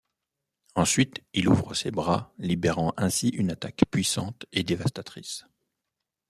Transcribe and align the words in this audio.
Ensuite, 0.73 1.23
il 1.35 1.47
ouvre 1.47 1.75
ses 1.75 1.91
bras 1.91 2.33
libérant 2.39 2.91
ainsi 2.97 3.27
une 3.29 3.51
attaque 3.51 3.81
puissante 3.91 4.47
et 4.51 4.63
dévastatrice. 4.63 5.45